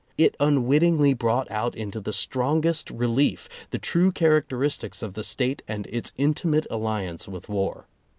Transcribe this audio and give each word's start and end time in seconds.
It 0.17 0.35
unwittingly 0.39 1.13
brought 1.13 1.45
out 1.51 1.75
into 1.75 1.99
the 1.99 2.11
strongest 2.11 2.89
relief 2.89 3.47
the 3.69 3.77
true 3.77 4.11
char 4.11 4.41
acteristics 4.41 5.03
of 5.03 5.13
the 5.13 5.23
State 5.23 5.61
and 5.67 5.85
its 5.91 6.11
intimate 6.17 6.65
alliance 6.71 7.27
with 7.27 7.47
war. 7.47 7.85